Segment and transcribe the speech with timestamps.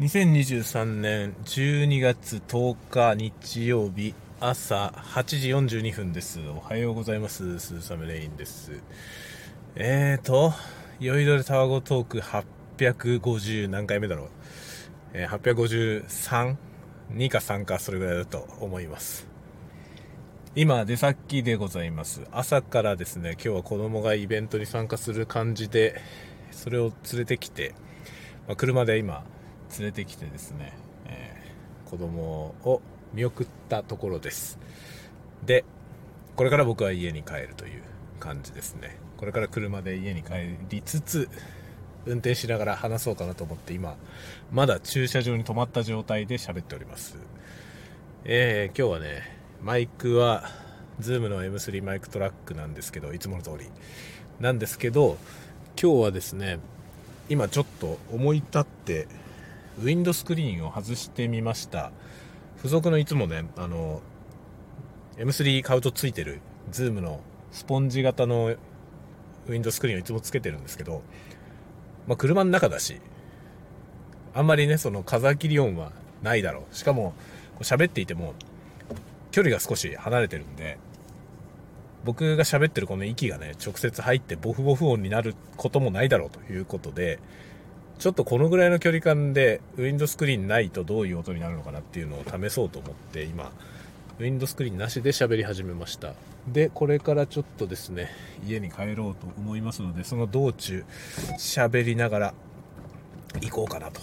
[0.00, 5.48] 2023年12月10日日曜日朝8時
[5.80, 6.38] 42分です。
[6.50, 7.58] おはようございます。
[7.58, 8.80] スーサムレインです。
[9.74, 10.52] えーと、
[11.00, 12.18] 酔いどれタワゴトーク
[12.76, 14.28] 850何回目だろう？
[15.14, 19.26] えー、853?2 か3かそれぐらいだと思います。
[20.54, 22.22] 今出先でございます。
[22.30, 26.00] 朝からですね、今日は子供がイベントに参加する感じで、
[26.52, 27.74] それを連れてきて、
[28.46, 29.24] まあ、車で今、
[29.78, 32.80] 連れてきてですね、えー、子供を
[33.14, 34.58] 見送ったところです。
[35.44, 35.64] で、
[36.36, 37.82] これから僕は家に帰るという
[38.20, 38.96] 感じですね。
[39.16, 41.28] これから車で家に帰りつつ、
[42.06, 43.96] 運転しながら話そうかなと思って今、
[44.52, 47.16] まだ駐車場に止まった状態で喋っております。
[48.24, 49.22] えー、今日はね、
[49.62, 50.44] マイクは、
[51.00, 53.66] ズームの M3 マイクトラックなんですけど、いつもの通り。
[54.40, 55.16] なんですけど、
[55.80, 56.58] 今日はですね、
[57.28, 59.08] 今ちょっと思い立って、
[59.78, 61.92] ウィンドスクリーンを外してみました。
[62.56, 64.02] 付属のいつもね、あの、
[65.16, 66.40] M3 買うとついてる、
[66.72, 67.20] ズームの
[67.52, 71.02] スポンジ型のウィンドスクリーンをいつもつけてるんですけど、
[72.08, 73.00] まあ、車の中だし、
[74.34, 76.74] あんまりね、その風切り音はないだろう。
[76.74, 77.14] しかも、
[77.60, 78.34] 喋っていても、
[79.30, 80.78] 距離が少し離れてるんで、
[82.04, 87.20] 僕が喋ってるこの息がね、直接入ってボフボフ音になることもないだろうということで、
[87.98, 93.50] ちょっとこのぐらいの距離感でウィンドスクリーンないとどういう音になるのかなっていうのを試そうと思って今、
[94.20, 96.14] ウィンドスクリーンなしで喋り始めました。
[96.46, 98.10] で、これからちょっとですね、
[98.46, 100.84] 家に帰ろうと思いますので、その道中、
[101.38, 102.34] 喋りながら
[103.40, 104.00] 行こうかなと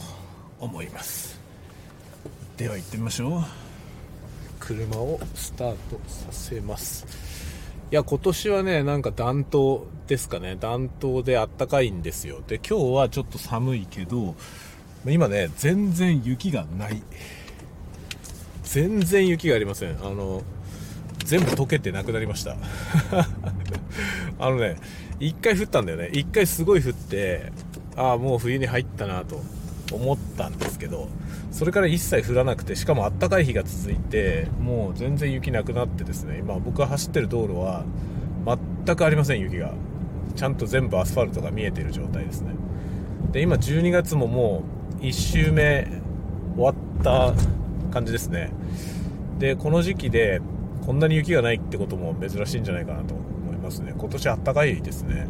[0.60, 1.40] 思います。
[2.58, 3.44] では行ってみましょう。
[4.60, 7.35] 車をスタートさせます。
[7.92, 10.56] いや、今年はね、なんか暖冬ですかね。
[10.60, 12.42] 暖冬であったかいんですよ。
[12.48, 14.36] で、今日はちょっと寒いけど、
[15.06, 17.04] 今ね、全然雪がない。
[18.64, 19.98] 全然雪がありません。
[20.04, 20.42] あの、
[21.26, 22.58] 全部溶けてなくなりました。
[24.40, 24.78] あのね、
[25.20, 26.10] 一回降ったんだよね。
[26.12, 27.52] 一回すごい降って、
[27.96, 29.42] ああ、もう冬に入ったなと
[29.92, 31.08] 思ったんですけど、
[31.52, 37.84] それから一切降らなくて、しかもあったかい日が続いて、もう全然雪なくなってですね、今僕が走ってる道路は
[38.86, 39.74] 全くありません、雪が。
[40.36, 42.52] ちゃんと全部アスファルトが見えている状態ですね。
[43.32, 44.64] で、今12月もも
[45.00, 45.88] う1周目
[46.56, 47.34] 終わった
[47.92, 48.52] 感じですね。
[49.40, 50.42] で、この時期で
[50.86, 53.94] こんなに雪がないってことも珍しいんじゃないかなと思いますね。
[53.98, 55.28] 今年あったかいですね。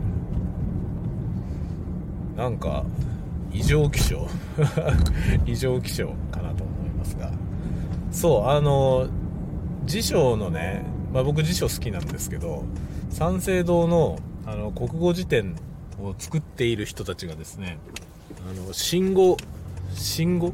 [2.35, 2.83] なんか、
[3.55, 4.27] 異常気象。
[5.47, 7.31] 異常気象かなと思いますが。
[8.11, 9.07] そうあの
[9.85, 10.83] 辞書のね、
[11.13, 12.63] まあ、僕辞書好きなんですけど
[13.09, 15.55] 三省堂のあの国語辞典
[15.99, 17.77] を作っている人たちがですね
[18.49, 19.37] あの新語
[19.93, 20.53] 新語？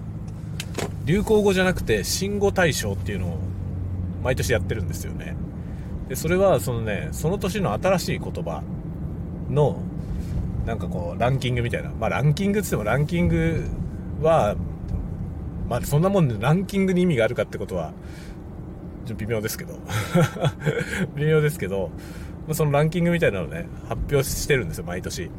[1.05, 3.39] 流行語じゃなくて新語大賞っていうのを
[4.23, 5.35] 毎年やってるんですよね。
[6.07, 8.61] でそれはそのねその年の新しい言葉
[9.49, 9.81] の
[10.65, 11.89] なんかこう、ランキングみたいな。
[11.89, 13.65] まあ、ランキングって言ってもランキング
[14.21, 14.55] は、
[15.67, 17.93] まあ、そんなもんでランキングに意味があるかってことは、
[19.05, 19.79] ちょっと微妙ですけど。
[21.15, 21.89] 微妙ですけど、
[22.47, 25.31] まあ、そのランキングみたいなのをね、発表してるんですよ、毎年。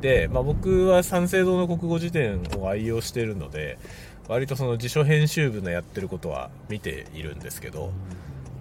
[0.00, 3.78] で、まあ、僕は三省堂の国語辞典を愛用してるので、
[4.28, 7.92] 割とその辞書編集部のやってることは見ているんですけど、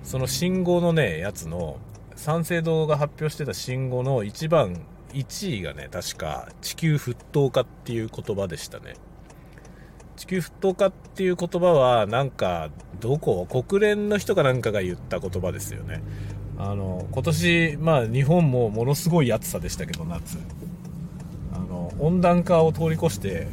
[0.03, 1.77] その信号のね、やつの、
[2.15, 4.81] 三省堂が発表してた信号の一番
[5.17, 8.95] 1位がね、確か地球沸騰化っていう言葉でしたね。
[10.15, 12.69] 地球沸騰化っていう言葉は、なんか、
[12.99, 13.45] どこ？
[13.45, 16.01] 国連の人かなんかが言った言葉ですよね。
[16.57, 20.37] あの、今年、まあ日本もものすごい暑さでしたけど、夏。
[21.53, 23.47] あの、温暖化を通り越して、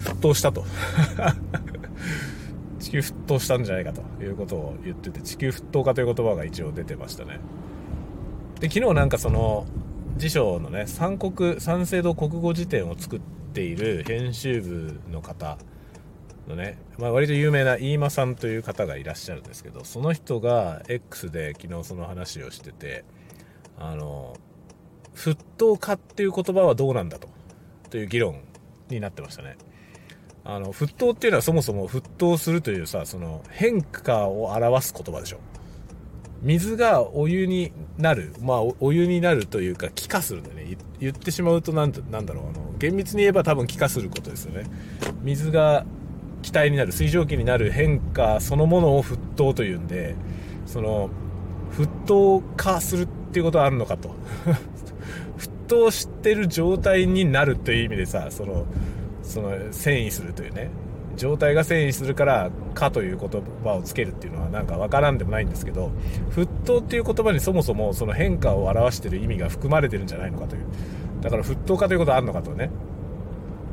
[0.00, 0.64] 沸騰したと。
[2.80, 7.38] 地球沸騰したんじゃないかということを言ってて、地球沸騰化という言葉が一応出てましたね。
[8.58, 9.66] で、昨日なんかその、
[10.22, 13.20] 辞書のね、三国、三省堂国語辞典を作っ
[13.52, 15.58] ている編集部の方
[16.46, 23.04] のね、まあ割と有名な飯間さんという方がいらっしゃるんですけど、その人が X で昨日その話をしてて、
[23.76, 24.36] あの、
[25.16, 27.28] 沸騰化っていう言葉はどうなんだと、
[27.90, 28.42] という議論
[28.90, 29.56] になってましたね。
[30.44, 35.40] あの、沸騰っていうのはそもそも沸騰するというさ、その変化を表す言葉でしょ。
[36.42, 38.34] 水がお湯になる。
[38.40, 40.76] まあ、お湯になるというか、気化するんだね。
[41.00, 42.44] 言ってしまうとなん、なんだろう。
[42.48, 44.68] あの、厳密に言えば多分気化することですよね。
[45.22, 45.84] 水が
[46.42, 50.16] 気体になる、水蒸気になる変化そのものを沸騰というんで、
[50.66, 51.10] その、
[51.76, 54.10] 沸騰化するっていうことはあるのかと。
[55.38, 58.66] 沸騰してる状態になるという意味でさ、その、
[59.22, 60.70] その遷移するというね
[61.16, 65.90] 状態が遷移するから「か」という言葉をつけるっていうのはなんかわからんでもないんですけど
[66.30, 70.62] 沸騰っていう言葉にそもそもその変化を表してる意味が含まれてるんじゃないのかという。
[71.20, 72.70] だから沸騰化ということはあるのかとね。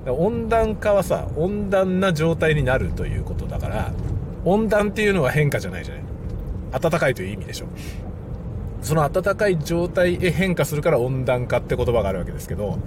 [0.07, 3.91] 温暖化はさ温暖な状態になるということだから
[4.45, 6.03] 温暖っていうのは変化じゃないじゃない。
[6.79, 7.65] 暖かいという意味でしょ。
[8.81, 12.79] その暖かい状態へ変化するから温暖化って言葉があるわけですけど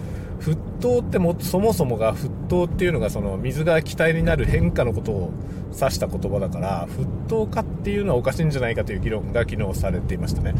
[0.42, 5.32] 沸騰ってもそもそもが沸騰っていうのがその水が気体になる変化のことを
[5.72, 10.54] 指した言葉だから沸騰化っていうのはおかしいんじゃないかという議論が昨日されていましたね。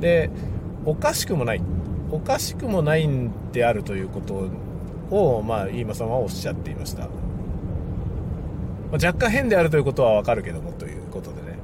[0.00, 0.30] で
[0.86, 1.62] おかしくもない。
[2.10, 4.48] おかしくもないんであるということ
[5.10, 7.08] をまあ飯間さんはおっしゃっていました、ま
[8.92, 11.58] あ、若干変であるということはわかるけどもということでね。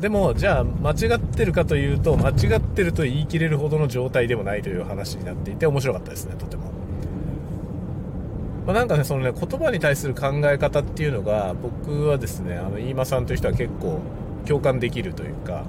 [0.00, 6.85] でもじゃあ間違ってるかというと間違ってると言い切れるほどの状態でもないという話になっていて面白かったですねとても。
[8.66, 14.00] まあ、なんかね、そのね、言葉に対する考え方っていうのが、僕はですね、あの、飯間さんという人は結構
[14.44, 15.64] 共感できるというか、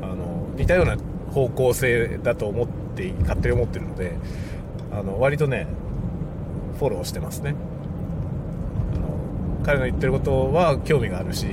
[0.00, 0.96] あの、似たような
[1.32, 2.66] 方向性だと思っ
[2.96, 4.16] て、勝手に思ってるので、
[4.92, 5.66] あの、割とね、
[6.78, 7.54] フォローしてますね。
[8.94, 11.46] あの、彼の言ってることは興味があるし、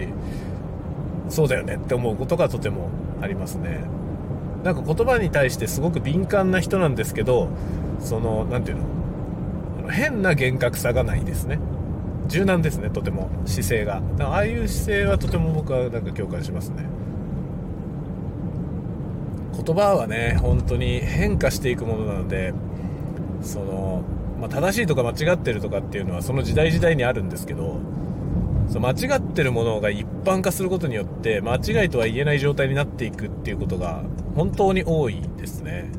[1.27, 2.89] そうだよねって思うことがとても
[3.21, 3.81] ありますね。
[4.63, 7.50] なんか言葉に対してすごく敏感な人なんですけど、
[8.00, 8.83] その、なんていうの？
[9.89, 11.59] 変な厳格さがないですね。
[12.27, 13.30] 柔軟ですねとても。
[13.45, 14.01] 姿勢が。
[14.19, 16.85] ああいう姿勢はとても僕はなんか共感しますね。
[19.63, 22.53] 言葉はね本当に変化していくものなので
[23.41, 24.03] その、
[24.39, 27.79] まあ、正しいとか間違ってるとかっていうのはその時代時代にあるんですけど
[28.68, 34.03] その間違ってるものが一般化することによって間違いとは言えない状態になっていくっていうことが
[34.36, 35.89] 本当に多いですね。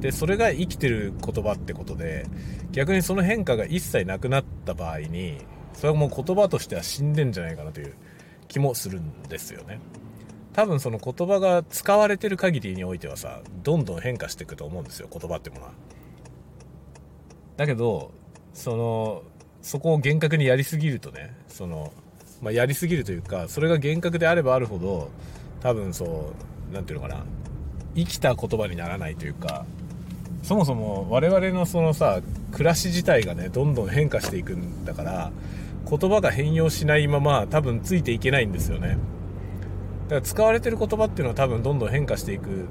[0.00, 2.26] でそれが生きてる言葉ってことで
[2.72, 5.38] 逆にその変化が一切なくなった場合に
[5.72, 7.94] それはもう言葉としては死んでんじゃないかなという
[8.48, 9.80] 気もするんですよね。
[10.52, 15.72] 多分その言葉が使われてる限りにおいてはさどんどん変化していくと思うんですよ言葉ってものは。
[17.56, 18.12] だけど
[18.52, 19.22] その
[19.62, 21.92] そこを厳格にやりすぎるとねその、
[22.40, 25.10] まあ、やりすぎるというかそれが厳格であればあるほど
[25.60, 26.04] 多分そ
[26.70, 27.24] う何て言うのかな
[27.96, 29.66] 生きた言葉にならないというか
[30.44, 32.20] そもそも我々のそのさ
[32.52, 35.32] 暮らし自体がねどんどん変化していくんだから
[35.88, 38.98] 言葉が変容しないまま多分ついていけないんですよね。
[40.04, 42.66] だから使われてる言葉っていうのは多分どんどん変化していく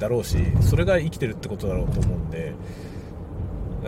[0.00, 2.52] だろうしそれが生きてるってことだろうと思うんで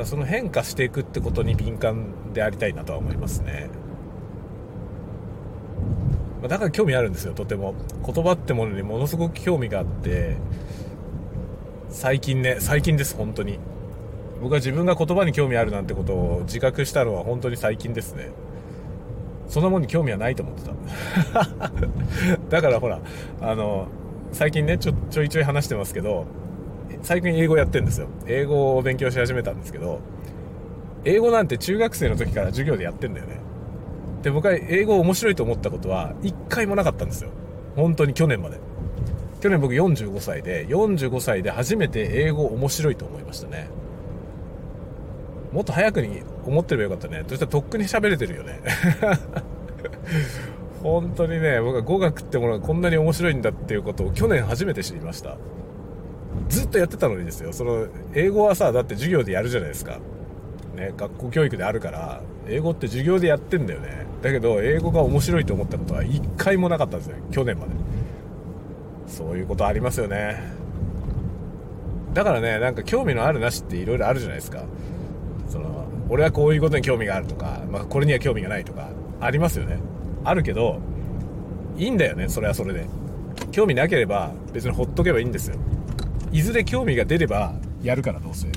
[0.04, 3.68] その変化していくってことに敏感でありたいなとは思いますね。
[6.46, 7.74] だから興味あるんですよとても。
[8.04, 10.36] 言葉ってものにものすごく興味があって
[11.96, 13.58] 最近ね、最近です、本当に。
[14.42, 18.32] 僕は自分が言葉に興味あるなんてことを自覚したのは本当に最近ですね。
[19.48, 20.68] そんなもんに興味はないと思って
[21.32, 21.48] た。
[22.50, 23.00] だからほら、
[23.40, 23.86] あの、
[24.30, 26.26] 最近ねちょ、ちょいちょい話してますけど、
[27.00, 28.08] 最近英語やってんですよ。
[28.26, 30.00] 英語を勉強し始めたんですけど、
[31.06, 33.38] 英語なんて中学生の時から授業でやってんだよね。
[34.22, 37.30] で、僕は英語面白いと思ったことは、一回もなかったんですよ。
[37.74, 38.58] 本当に去年まで。
[39.40, 43.68] 去年僕45歳で、45歳で初めて英語面白いと思いましたね。
[45.52, 47.24] もっと早くに思ってればよかったね。
[47.26, 48.60] そしたらとっくに喋れてるよね。
[50.82, 55.36] 本当にね、僕は語学ってものがこんなに面白いんだっていうことを去年初めて知りました。
[56.48, 57.52] ずっとやってたのにですよ。
[57.52, 59.98] その、英語はさ、だって授業でやるじゃないですか。
[60.76, 64.06] ね、学校教育であるから、英語って授業でやってんだよね。
[64.22, 67.16] だけど、英語が面白いと思ったことは一回もなかったんですよ。
[67.30, 67.85] 去年まで。
[69.06, 70.42] そういうことありますよね。
[72.14, 74.64] だからねなんか興味のあるなしっていろいろあるじゃないですか。
[75.48, 78.88] その俺はこういうことに興味があるとか、まあ、これには興味がないとか
[79.20, 79.78] ありますよね。
[80.24, 80.80] あるけど
[81.76, 82.86] いいんだよねそれはそれで。
[83.52, 85.56] 興味なければ別にほっとけばいいんですよ。
[86.32, 88.48] いずれ興味が出ればやるからどうせ。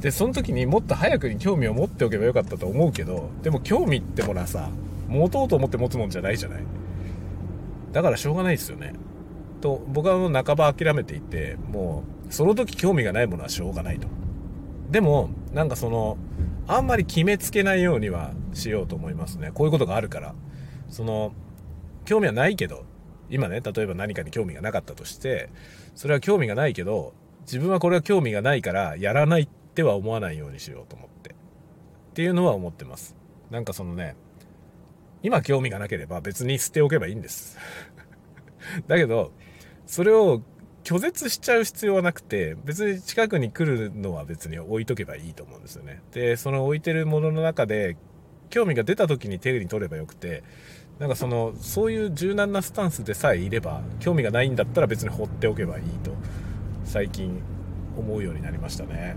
[0.00, 4.70] でその時にもっと早くに興味を持っておけばよかったと思うけどでも興味ってものはさ
[5.08, 6.62] 持とうと思って持つもんじゃないじゃない。
[7.92, 8.94] だからしょうがないですよね。
[9.60, 14.08] と僕はもう半ば諦めていてもうその時興味がないものはしょうがないと。
[14.90, 16.18] でもなんかその
[16.66, 19.50] あんまり決めつけないようにはしようと思いますね。
[19.52, 20.34] こういうことがあるから。
[20.88, 21.32] その
[22.04, 22.84] 興味はないけど
[23.28, 25.48] 今ね例えば何かに興味がなかったとして
[25.94, 31.30] それは興味がないけど自分はこれは興味がないからやらないっては思わないようにしようと思って。
[31.30, 33.14] っていうのは思ってます。
[33.50, 34.16] なんかそのね
[35.22, 37.56] 今興味がなければ別に捨ておけばいいんです。
[38.88, 39.32] だけど
[39.90, 40.42] それを
[40.84, 46.00] 拒絶しちゃう必要はなくて、別に近くに来るのは別に置いとけばいいと思うんですよね。
[46.12, 47.96] で、その置いてるものの中で
[48.50, 50.42] 興味が出た時に手に取ればよくて
[50.98, 56.12] なんかそのそういう柔軟なスタンスでさえいれば興味がないんだったら別に放っておけばいいと
[56.84, 57.40] 最近
[57.96, 59.16] 思うようになりましたね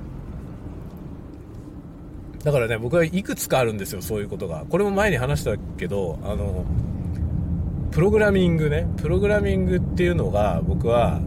[2.43, 6.65] だからね僕はいくつかあるんですよそういうことがこれも前に話したけどあの
[7.93, 8.87] プログラミングね。
[8.97, 11.21] プログラミングっていうのが僕は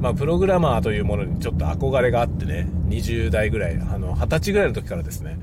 [0.00, 2.68] まあ、プログラマーというものにちょっと憧れがあってね。
[2.88, 5.38] 20代ぐらいあの20歳ぐらいの時からですね。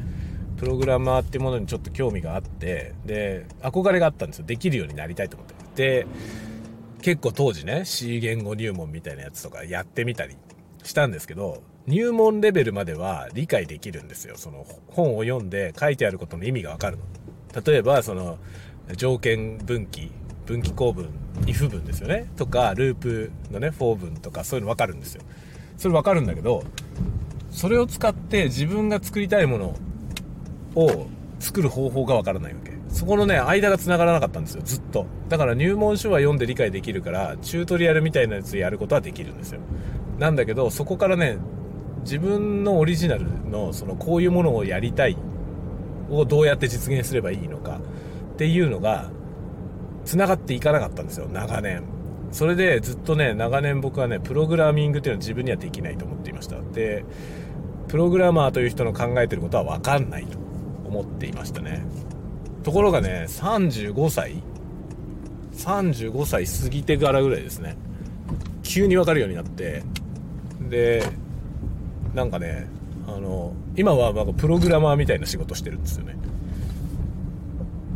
[0.58, 4.46] プログラマーっていうものにちょっと興味があってで憧れがあったんですよ。
[4.46, 6.04] できるようになりたいと思って。
[6.04, 6.08] で
[7.02, 10.38] 結構当時ね C 言語入門みたいなやつとかやってみたり
[10.84, 14.36] したんですけど入門レベルまでは理解できるんですよ。
[14.38, 17.04] その本を読んで書いてあることの意味がわかるの。
[17.66, 18.38] 例えばその
[18.96, 20.12] 条件分岐
[20.52, 21.08] 分岐構文
[21.46, 22.30] if 文ですよね。
[22.36, 25.24] とかループのね for 文とかそういうの分かるんですよ。
[25.78, 26.64] それ分かるんだけど
[27.52, 29.76] それを使って自分が作りたいもの
[30.76, 31.08] を
[31.40, 32.72] 作る方法が分からないわけ。
[32.90, 34.62] そこのね間が繋がらなかったんですよ。
[34.66, 35.06] ずっと。
[35.30, 39.62] だから入門書は読んで理解できるからチュートリアルみたいなやつやることはできるんですよ。
[40.20, 41.38] なんだけどそこからね
[42.04, 45.16] 自分のオリジナルのそのこういうものをやりたい
[46.10, 47.80] をどうやって実現すればいいのか
[48.34, 49.10] っていうのが
[50.06, 51.84] 繋がっていかなかったんですよ長年。
[52.32, 56.60] それでずっとね長年僕はねプログラミングっていうのは自分にはできないと思っていました。
[56.74, 57.04] で
[57.88, 60.38] プログラマーという人の考えてることは分かんないと
[60.86, 61.84] 思っていましたね。
[62.64, 64.42] ところがね35歳
[65.54, 67.76] 35歳過ぎてからぐらいですね。
[68.64, 69.84] 急に分かるようになって。
[70.70, 71.04] で
[72.14, 72.68] なんかね
[73.08, 76.16] あの今はなんかプログラマーみたいな仕事してるんですよね。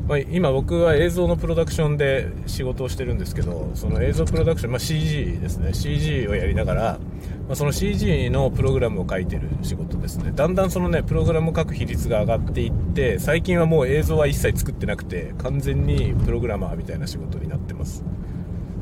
[0.08, 5.74] まあ、今僕は映像のプロダクションで仕事をしてるんですけどその映像プロダクション、まあ、CG ですね。
[5.74, 7.00] CG をやりながら、
[7.48, 10.32] まあ、その CG のプログラムを書いてる仕事ですね。
[10.36, 18.04] だんだんそのねプログラムを書く比率が上がっていって最近はもう映像は一切作ってなくて完全にプログラマーみたいな仕事になってます。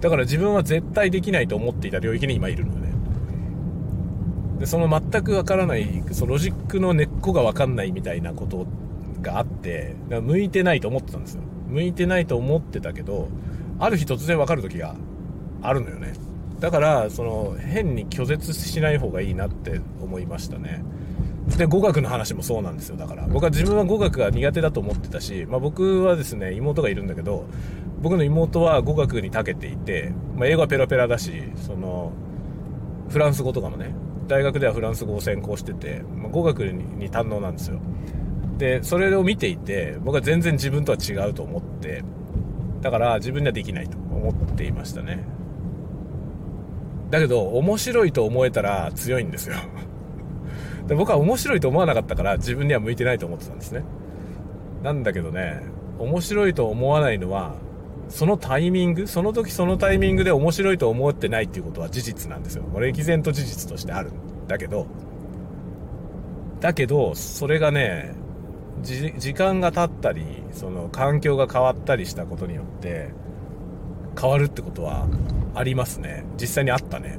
[0.02, 2.94] だから自分は絶対できないと思っていた領域に今いるので、ね、
[4.60, 8.68] でその全くわからないそのロジックの根っこがわかんないみたいなこと
[9.24, 11.42] があって、向いてないと思ってたんですよ。
[11.70, 13.30] 向いてないと思ってたけど、
[13.80, 14.96] ある日突然わかる時が
[15.64, 16.14] あるのよね。
[16.60, 20.84] だから、その、変に拒絶しない方がいいなって思いましたね。
[21.58, 22.96] で、語学の話もそうなんですよ。
[22.96, 27.46] だから、僕は自分は語学が苦手だと思ってたし、まあ僕はですね、妹がいるんだけど、
[28.02, 32.12] 僕の妹は語学に長けていて、まあ英語はペラペラだし、その、
[33.10, 33.94] フランス語とかもね、
[34.28, 37.80] 大学ではフランス語を専攻してて、まあ、語学に堪能なんですよ。
[38.58, 42.04] でそれを見ていて僕は全然自分とは違うと思って
[42.82, 45.26] だから自分にはできないと思っていましたね。
[47.10, 49.56] だけど面白いと思えたら強いんですよ。
[50.88, 53.84] で僕は面白いと思わなかったから自分には向いてないと思ってたんですね。
[54.84, 55.62] なんだけどね
[56.00, 57.56] 面白いと思わないのは
[58.10, 62.64] そのタイミングその時そのタイミングで面白いと思ってないっていうことは事実なんですよ。
[62.74, 64.88] これ歴然と事実としてあるんだけど
[66.60, 68.23] だけどそれがね
[68.84, 73.12] 時間が経ったりその環境が変わったりしたことによって
[74.20, 75.08] 変わるってことは
[75.56, 76.26] ありますね。
[76.40, 77.18] 実際にあったね。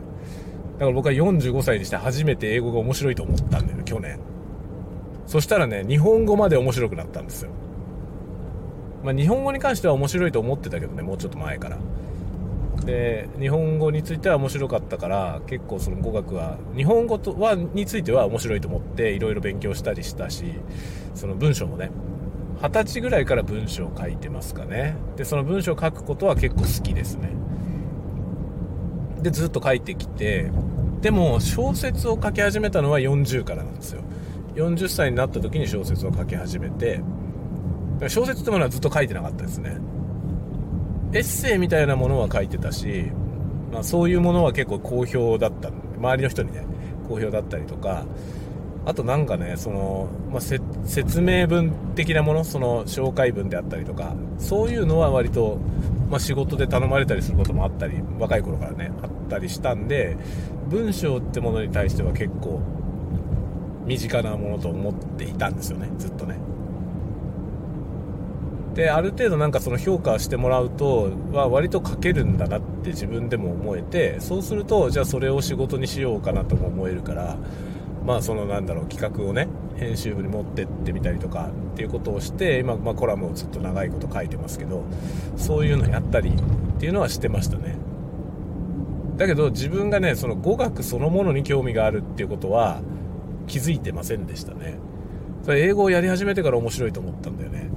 [0.75, 4.19] だから僕は45歳にして初めて英語が面白いと思ったんだよね去年。
[5.27, 7.51] そしたらね日本語まで面白くなったんですよ。
[9.03, 11.79] まあ日本語に関しては面白いと思ってたけどねもうちょっと前から。
[12.85, 20.45] で日本語については面白かったから結構その語学は日本語とはについては面白いと思っていろいろ勉強したりしたし
[21.15, 21.91] その文章もね
[22.61, 24.97] 二十歳ぐらいから文章を書いてますかね。
[25.17, 27.31] でその文章を書くことは結構好きですね。
[29.21, 30.51] でずっと書いてきて
[31.01, 34.03] でも小説を書き始めたのは40からなんですよ。
[34.55, 37.01] 40歳になった時に小説を書き始めて
[38.09, 39.79] 小説ってものはずっと書いてなかったですね。
[41.15, 43.13] エッセイみたいなものは書いてたし、
[43.73, 45.71] まあ、そういうものは結構好評だった。
[45.97, 46.65] 周りの人にね
[47.09, 48.05] 好評だったりとか。
[48.87, 54.15] あとなんかねその、まあ、説明文的なものその紹介文であったりとか。
[54.39, 55.59] そういうのは割と、
[56.11, 60.17] まあ、仕事で頼まれたりすることもあったり若い頃からねあったりしたんで
[60.69, 62.61] 文章ってものに対しては結構
[63.87, 66.39] 身近なものと思っていたんですよねずっとね。
[68.75, 77.37] である程度なんかその評価してもらうとは割と書けるんだなって自分でも思えてそうするとじゃあそれを仕事にしようかなとも思えるから
[78.05, 84.85] まあそのなんだろう企画をね編集部に持ってってみたりとかっていうことをして今、まあ、コラムをずっと長いこと書いてますけど
[85.37, 86.33] そういうのやったりっ
[86.79, 87.77] ていうのはしてましたね。
[89.17, 92.81] だけど自分がねその語学そのものに興味があるっていうことは
[93.47, 94.77] 気づいてませんでしたね。
[95.45, 97.71] それ英語をやり始めてから面白いと思ったんだよね。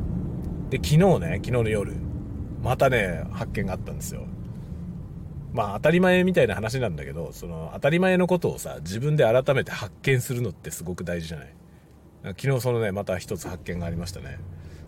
[0.70, 1.94] で昨日ね昨日の夜
[2.62, 4.24] またね発見があったんですよ。
[5.54, 11.54] まあ当たり前みたいな話なんだけどその当たり前のことをさ自分で改めて発見するのってすごく大事じゃない？
[12.38, 14.40] 昨日そのねまた一つ発見がありましたね。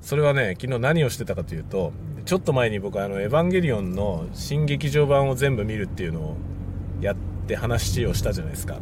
[0.02, 1.92] それはね昨日何をしてたかというと
[2.26, 6.38] ちょっと前に僕あの「エヴァンゲリオン」の新劇場版を全部見るっていうのを
[7.02, 7.16] やっ
[7.48, 8.80] て話をしたじゃないですか。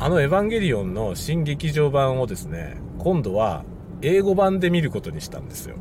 [0.00, 3.64] あの「エヴァンゲリオン」の新劇場版をですね今度は
[4.02, 5.76] 英語版で見ることにしたんですよ。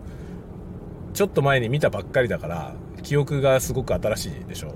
[1.17, 4.75] ちょっと前に見たばっかりだから記憶がすごく新しいでしょ。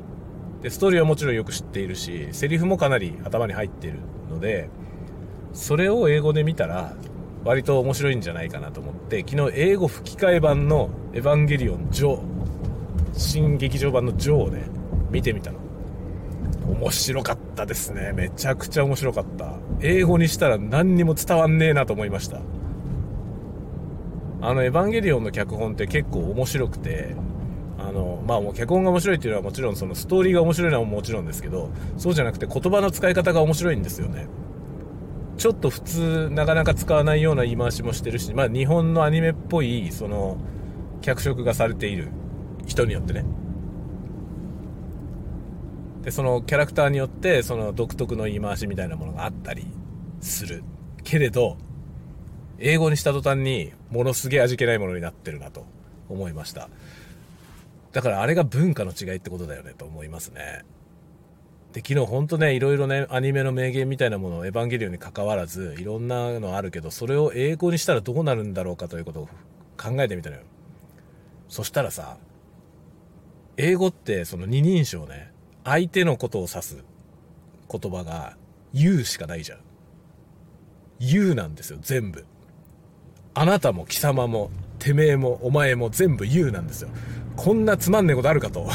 [0.64, 4.68] でストーリーはもちろんよく知っているしセリフもかなり頭に入っているので
[5.54, 6.96] それを英語で見たら
[7.44, 12.22] 割と面白いんじゃないかなと思って昨日英語吹き替え版の「エヴァンゲリオンジョー」
[13.14, 14.64] 新劇場版のジョーをね
[15.12, 15.60] 見てみたの。
[16.80, 18.14] 面白かったですね。
[18.16, 19.58] めちゃくちゃ面白かった。
[19.82, 22.40] 英語にしたら何にも伝わんねえなと思いました。
[24.42, 27.16] あの「エヴァンゲリオン」の脚本って結構面白くて
[27.78, 34.28] あのまあもう脚本が面白いっていうのはもちろんそのストーリーが面白いのはもちろんですけどそうじゃなくて言葉の使い方が面白いんですよね。
[35.38, 40.38] ちょっと普通なかなか使わないような言い回しもしてるし、まあ、日本のアニメっぽいその
[41.02, 42.10] 脚色がされている
[42.68, 43.26] 人によってね。
[46.04, 49.66] でそのキャラクターによってその独特の言い回しみたいなものがあったり
[50.20, 50.64] する
[51.04, 51.58] けれど
[52.62, 55.66] 英語にした途端にものすげえ味気ないものになってるなと
[56.10, 56.70] 思いました
[57.92, 60.64] だからあれが文化の違いってことだよねと思いますね
[61.74, 69.30] で、昨日ほんとね、いろいろね、アニメの名言みたいなものをエヴァンゲリオンに関わらず、いろんなのあるけど、それを英語にしたらどうなるんだろうかということを
[69.78, 70.42] 考えてみたのよ。
[71.48, 72.18] そしたらさ、
[73.58, 75.32] 英語ってその二人称ね、
[75.64, 76.84] 相手のことを指す
[77.72, 78.36] 言葉が
[78.74, 79.60] You しかないじゃん。
[81.00, 82.26] You なんですよ、全部。
[83.34, 86.90] あなたも貴様も、てめえも、お前も全部 You なんですよ。
[87.36, 88.68] こんなつまんねえことあるかと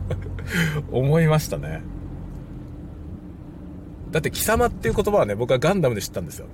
[0.92, 1.82] 思いましたね。
[4.10, 6.46] だって貴様っていう言葉はね、僕はガンダムで知ったんですよ。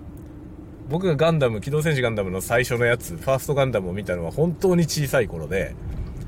[0.88, 5.74] 僕がガンダム、機動戦士ガンダムの最初のやつ、ファーストガンダムを見たのは本当に小さい頃で、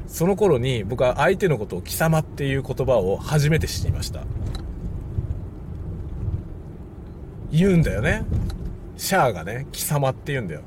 [0.07, 4.24] その頃に僕は相手のことを貴様っていう言葉を初めて知りました。
[7.53, 8.24] 言うんだよね。
[8.96, 10.62] シャアがね、貴様って言うんだよ。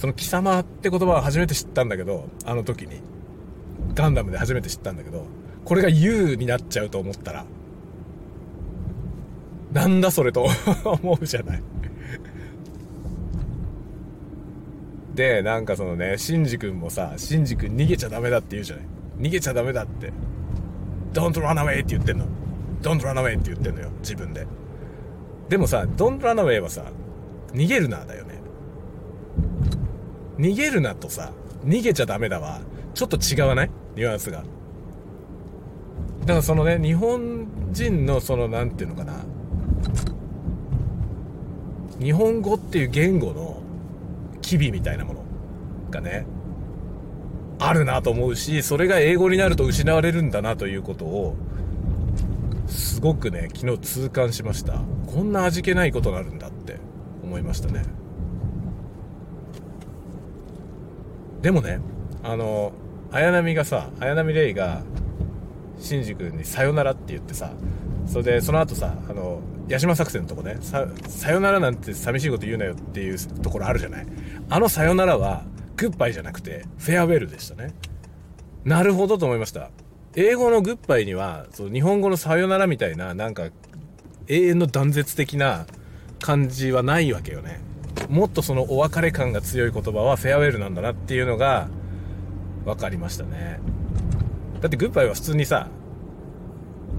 [0.00, 3.02] その貴様って言葉は初めて知ったんだけど、あの時に。
[3.94, 5.26] ガンダムで初めて知ったんだけど、
[5.66, 7.44] これが U になっちゃうと思ったら、
[9.74, 10.48] なんだそれと
[10.84, 11.62] 思うじゃない。
[15.14, 18.86] で、なんかそのね、シンジ君もさ、シンジ君逃げちゃダメだって言うじゃない。
[19.18, 20.10] 逃げちゃダメだって。
[21.12, 22.24] Don't run away って言ってんの。
[22.80, 24.46] Don't run away って言ってんのよ、自分で。
[25.50, 26.84] でもさ、Don't run away はさ、
[27.52, 28.29] 逃げるなだよね。
[30.40, 31.32] 逃げるなとさ、
[31.64, 32.60] 逃げちゃダメだわ。
[32.94, 33.70] ちょっと違わない？
[33.94, 34.38] ニュアンスが。
[34.38, 39.22] だからそのね、日本人のその、なんていうのかな。
[42.00, 43.60] 日本語っていう言語の
[44.40, 45.24] 機微みたいなもの
[45.90, 46.24] がね、
[47.58, 51.36] あるなと思うし、それが英語になると失われるんだなということを、
[52.66, 54.80] すごくね、昨日痛感しました。
[55.06, 56.78] こんな味気ないことがあるんだって
[57.22, 57.84] 思いましたね。
[61.42, 61.80] でもね、
[62.22, 62.72] あの、
[63.12, 64.82] 綾波がさ、綾波レイが、
[65.78, 67.52] シンジ君にさよならって言ってさ、
[68.06, 74.06] それで、その後さ、あの、八島作戦のとこね、さ、さよならなんて寂しいこと言うなよっていうところあるじゃない。
[74.48, 75.44] あのさよならは、
[75.76, 77.72] グッバイじゃなくて、フェアウェルでしたね。
[78.64, 79.70] なるほどと思いました。
[80.14, 83.48] 英語のグッバイには、そう日本語のさよならみたいな、なんか、
[84.28, 85.66] 永遠の断絶的な
[86.20, 87.60] 感じはないわけよね。
[88.10, 91.68] もっとそのお別れ感が強い言葉はフェアウェルなんだなっていうのが
[92.64, 93.60] 分かりましたね。
[94.60, 95.68] だってグッバイは普通にさ、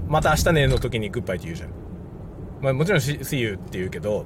[0.08, 1.70] また明日ねの時にグッバイって言うじゃん。
[2.62, 4.24] まあもちろん See you って言うけど、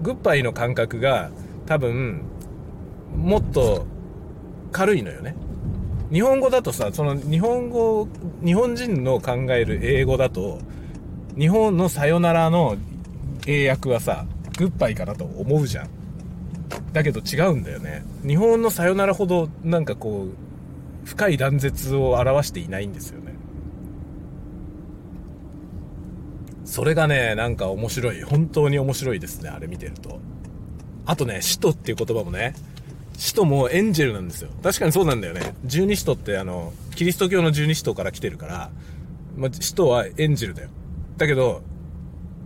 [0.00, 1.30] グッバイの感覚が
[1.66, 2.22] 多分、
[3.16, 3.84] もっと
[4.70, 5.34] 軽いのよね。
[6.12, 8.06] 日本語だとさ、その日本語、
[8.44, 10.60] 日本人の考える英語だと、
[11.36, 12.76] 日本のさよならの
[13.48, 14.24] 英訳はさ、
[14.56, 15.88] グッバイかなと思うじゃん。
[16.92, 18.04] だけど違うんだよね。
[18.26, 23.34] 日本のさよならほどなんかこう、深い断絶を表していないんですよね。
[26.64, 28.22] それがね、なんか面白い。
[28.22, 30.18] 本当に面白いですね、あれ見てると。
[31.04, 32.54] あとね、使徒っていう言葉もね、
[33.16, 34.50] 使徒もエンジェルなんですよ。
[34.62, 35.54] 確かにそうなんだよね。
[35.64, 38.70] 十二使徒ってあの、キリスト教の十二使徒から来てるから、
[39.36, 40.70] まあ、使徒はエンジェルだよ。
[41.16, 41.62] だけど、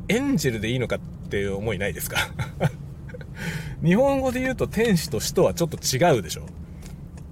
[0.09, 2.19] エンジェルでいいのかっっていう思いないですか？
[3.85, 6.43] 日本語で言うと天使と使徒はちょっと違うでしょ？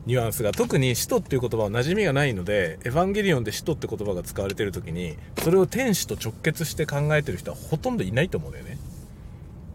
[0.06, 0.52] ニュアンスが。
[0.52, 8.78] 特に使徒っていう言葉は馴染みがないのでエヴァンゲリオンで使徒って言葉が使われてる時にそれを天使と直結して考えてる人はほとんどいないと思うんだよね。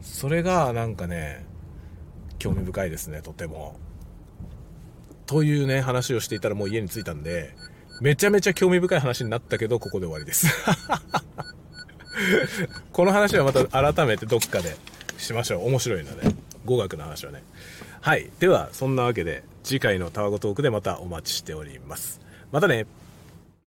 [0.02, 1.46] それがなんかね
[2.40, 3.76] 興味深いですねとても。
[5.26, 7.54] というね話をしていたらもう家に着いたんで
[8.02, 10.48] めちゃめちゃ興味深い話になったけどここで終わりです。
[12.92, 14.76] この話はまた改めてどっかで
[15.18, 15.68] しましょう。
[15.68, 16.36] 面白いので。
[16.66, 17.44] 語学の話はね。
[18.02, 18.30] はい。
[18.40, 22.22] ではそんなわけで次回のタワゴトークでまたお待ちしております。
[22.52, 22.86] またね。